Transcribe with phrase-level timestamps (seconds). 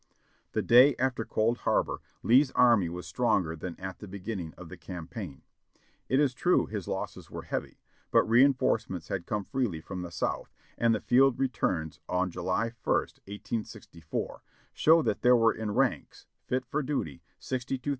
[0.53, 4.75] The day after Cold Harbor Lee's army was stronger than at the beginning of the
[4.77, 5.43] campaign.
[6.09, 7.77] It is true his losses were heavy,
[8.09, 12.81] but reinforcements had come freely from the South, and the field returns on July ist,
[13.27, 14.41] 1864,
[14.73, 17.89] show that there were in ranks, fit for duty, 62,497 men.